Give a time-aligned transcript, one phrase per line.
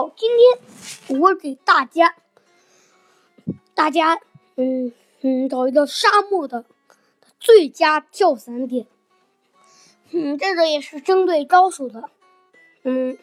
[0.00, 2.16] 好，今天我给大家，
[3.74, 4.18] 大家，
[4.56, 6.64] 嗯嗯，找一个沙漠的
[7.38, 8.86] 最佳跳伞点。
[10.08, 12.08] 嗯，这个也是针对高手的。
[12.82, 13.18] 嗯，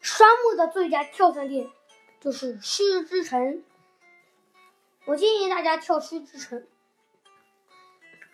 [0.00, 1.70] 沙漠的最佳跳伞点
[2.20, 3.62] 就是狮之城。
[5.04, 6.66] 我建议大家跳狮之城，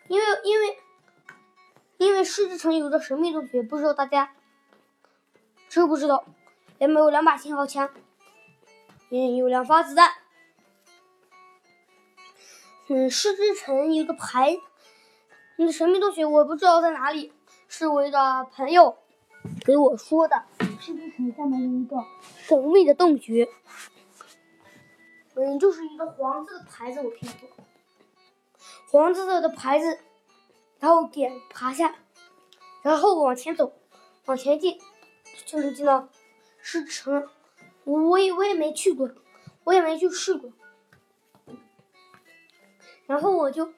[0.08, 0.78] 因为因为
[1.98, 4.34] 因为狮之城有个神秘洞穴，不知道大家。
[5.68, 6.24] 知不知道？
[6.78, 7.90] 里面有两把信号枪，
[9.10, 10.12] 嗯，有两发子弹。
[12.86, 14.56] 嗯，狮之城有个牌，
[15.56, 17.32] 那神秘洞穴我不知道在哪里，
[17.66, 18.96] 是我的朋友
[19.64, 20.44] 给我说的。
[20.80, 21.96] 狮之城下面有一个
[22.38, 23.48] 神秘的洞穴，
[25.34, 27.48] 嗯，就是一个黄色的牌子，我看过，
[28.90, 29.98] 黄色的牌子，
[30.78, 31.94] 然后点爬下，
[32.82, 33.72] 然后往前走，
[34.26, 34.78] 往前进。
[35.46, 36.08] 就能进到
[36.60, 37.28] 狮之城，
[37.84, 39.10] 我我也我也没去过，
[39.64, 40.52] 我也没去试过。
[43.06, 43.72] 然后我就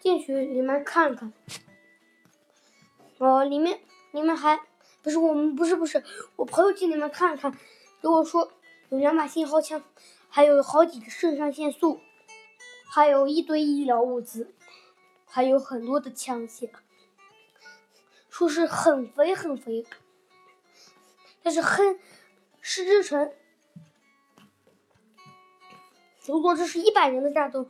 [0.00, 1.32] 进去里面看看，
[3.18, 4.60] 哦，里面里面还
[5.02, 6.02] 不是我们不是不是
[6.34, 7.56] 我朋友进里面看看，
[8.00, 8.52] 给我说
[8.88, 9.80] 有两把信号枪，
[10.28, 12.00] 还有好几个肾上腺素，
[12.90, 14.52] 还有一堆医疗物资，
[15.26, 16.68] 还有很多的枪械，
[18.28, 19.86] 说是很肥很肥。
[21.44, 21.98] 但是很
[22.64, 23.34] 狮之城，
[26.24, 27.68] 如果这是一百人的战斗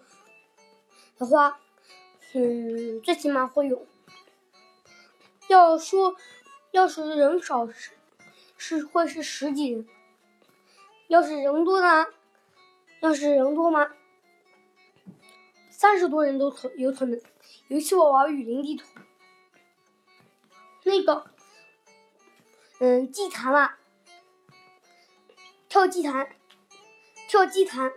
[1.16, 1.58] 的话，
[2.34, 3.86] 嗯，最起码会有。
[5.48, 6.14] 要说
[6.70, 7.92] 要是人少是
[8.56, 9.88] 是会是十几人，
[11.08, 12.06] 要是人多呢？
[13.00, 13.92] 要是人多吗？
[15.70, 17.20] 三十多人都可有可能。
[17.68, 18.86] 尤其我玩雨林地图，
[20.84, 21.24] 那个。
[22.78, 23.74] 嗯，祭坛嘛，
[25.72, 26.28] 跳祭坛，
[27.30, 27.90] 跳祭坛，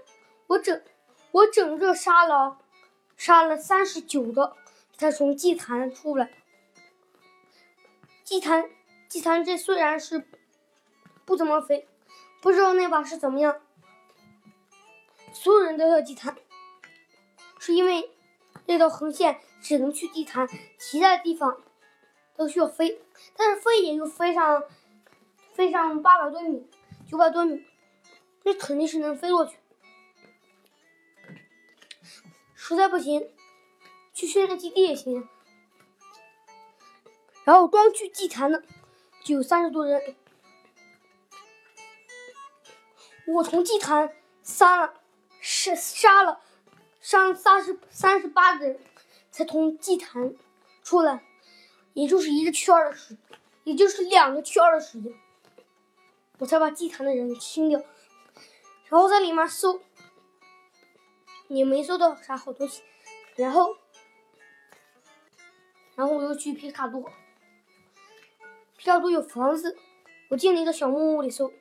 [0.47, 0.81] 我整
[1.31, 2.57] 我整个杀了
[3.17, 4.55] 杀了三十九个，
[4.97, 6.31] 才从祭坛出来。
[8.23, 8.69] 祭坛
[9.09, 10.25] 祭坛这虽然是
[11.25, 11.85] 不怎么飞，
[12.41, 13.59] 不知道那把是怎么样。
[15.33, 16.33] 所有人都要祭坛，
[17.59, 18.09] 是因为
[18.67, 20.47] 那道横线只能去祭坛，
[20.79, 21.61] 其他地方。
[22.37, 23.01] 都需要飞，
[23.35, 24.63] 但是飞也就飞上，
[25.53, 26.65] 飞上八百多米、
[27.09, 27.65] 九百多米，
[28.43, 29.57] 那肯定是能飞过去。
[32.55, 33.29] 实在不行，
[34.13, 35.27] 去训练基地也行。
[37.43, 38.63] 然后光去祭坛的
[39.23, 40.15] 就有三十多人，
[43.27, 44.95] 我从祭坛杀了，
[45.39, 46.41] 杀杀了，
[47.01, 48.79] 杀三十三十八个人，
[49.29, 50.33] 才从祭坛
[50.81, 51.23] 出来。
[51.93, 53.15] 也就是一个圈的时，
[53.63, 55.13] 也就是两个圈的时间，
[56.37, 57.81] 我才把祭坛的人清掉，
[58.89, 59.81] 然后在里面搜，
[61.47, 62.83] 也没搜到啥好东西，
[63.35, 63.77] 然后，
[65.95, 67.09] 然后我又去皮卡多，
[68.77, 69.77] 皮卡多有房子，
[70.29, 71.53] 我进了一个小木屋里搜，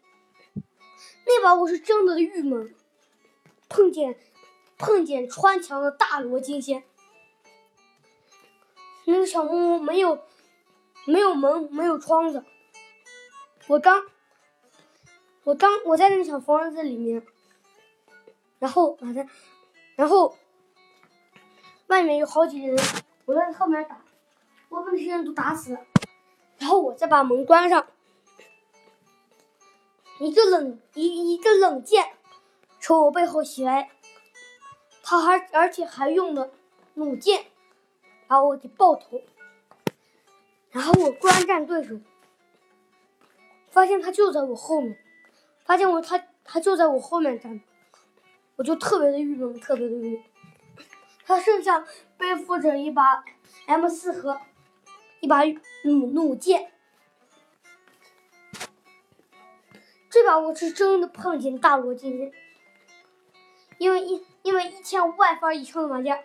[1.25, 2.75] 那把我是真的郁闷，
[3.69, 4.19] 碰见
[4.77, 6.83] 碰见穿墙的大罗金仙。
[9.07, 10.25] 那个小木屋没有，
[11.07, 12.43] 没有门，没有窗子。
[13.69, 14.07] 我刚，
[15.45, 17.23] 我刚我在那个小房子里面，
[18.59, 19.27] 然后把它，
[19.95, 20.37] 然后
[21.87, 22.85] 外面有好几个人，
[23.27, 24.03] 我在后面打，
[24.69, 25.81] 我把那些人都打死了，
[26.59, 27.87] 然后我再把门关上。
[30.19, 32.13] 一个冷一一个冷箭
[32.81, 33.91] 从我背后袭来，
[35.03, 36.51] 他还而且还用了
[36.95, 37.47] 弩箭。
[38.27, 39.21] 把我给爆头，
[40.71, 41.95] 然后我观战对手，
[43.71, 44.99] 发现他就在我后面，
[45.65, 47.61] 发现我他他就在我后面站，
[48.57, 50.25] 我就特别的郁闷，特别的郁闷。
[51.25, 51.87] 他身上
[52.19, 53.25] 背负着一把
[53.67, 54.41] M 四和
[55.21, 56.71] 一把弩弩箭，
[60.11, 62.31] 这把我是真的碰见大罗金人，
[63.79, 66.21] 因为一因为一千五百分以上的玩家。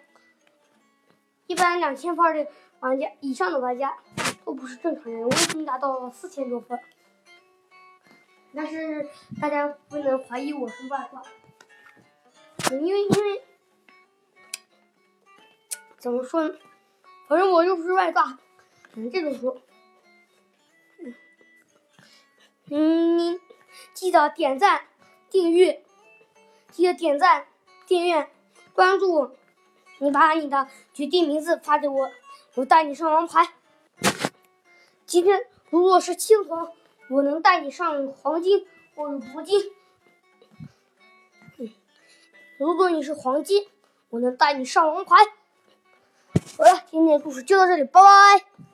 [1.48, 2.48] 一般两千分的
[2.80, 3.98] 玩家以上的玩家
[4.46, 6.80] 都不是正常人，我已经达到了四千多分，
[8.56, 9.08] 但是
[9.40, 11.22] 大家不能怀疑我是外挂，
[12.72, 13.44] 因为因为
[15.98, 16.56] 怎么说呢？
[17.28, 18.40] 反正我又不是外挂，
[18.94, 19.62] 只能这种说。
[22.72, 23.40] 嗯，你
[23.94, 24.88] 记得点赞、
[25.30, 25.84] 订阅，
[26.72, 27.48] 记得点赞、
[27.86, 28.32] 订阅、
[28.74, 29.36] 关注我。
[30.00, 32.12] 你把你的绝地名字发给我，
[32.56, 33.54] 我带你上王牌。
[35.06, 36.74] 今天如果是青铜
[37.10, 39.72] 我能带你上黄金或者铂金。
[42.58, 43.68] 如果你是黄金，
[44.10, 45.16] 我能带你上王牌。
[46.58, 48.69] 好了，今天的故事就到这里，拜拜。